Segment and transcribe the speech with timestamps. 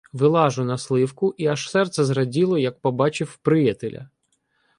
[0.13, 4.09] Вилажу на сливку, і аж серце зраділо, як побачив "приятеля".